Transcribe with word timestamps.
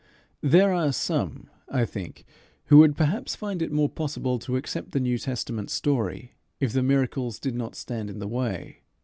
There 0.41 0.73
are 0.73 0.91
some, 0.91 1.47
I 1.69 1.85
think, 1.85 2.25
who 2.65 2.79
would 2.79 2.97
perhaps 2.97 3.35
find 3.35 3.61
it 3.61 3.71
more 3.71 3.87
possible 3.87 4.39
to 4.39 4.55
accept 4.57 4.93
the 4.93 4.99
New 4.99 5.19
Testament 5.19 5.69
story 5.69 6.33
if 6.59 6.73
the 6.73 6.81
miracles 6.81 7.37
did 7.37 7.53
not 7.53 7.75
stand 7.75 8.09
in 8.09 8.17
the 8.17 8.27
way. 8.27 8.79